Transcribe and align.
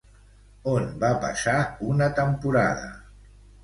On 0.71 0.87
va 1.05 1.11
passar 1.27 1.55
una 1.93 2.11
temporada? 2.25 2.93